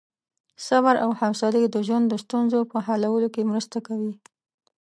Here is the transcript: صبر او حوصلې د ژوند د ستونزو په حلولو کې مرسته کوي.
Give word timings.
صبر 0.67 0.95
او 1.03 1.09
حوصلې 1.19 1.63
د 1.69 1.77
ژوند 1.87 2.05
د 2.09 2.13
ستونزو 2.23 2.59
په 2.71 2.77
حلولو 2.85 3.27
کې 3.33 3.49
مرسته 3.51 3.77
کوي. 3.87 4.13